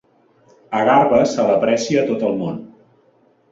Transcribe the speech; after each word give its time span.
A 0.77 0.79
Garba 0.87 1.19
se 1.35 1.45
l'aprecia 1.51 2.01
a 2.03 2.09
tot 2.11 2.27
el 2.33 2.35
món. 2.43 2.61